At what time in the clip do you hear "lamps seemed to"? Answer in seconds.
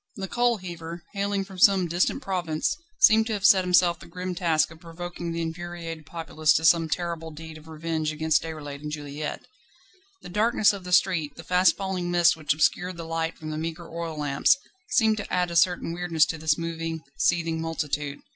14.17-15.31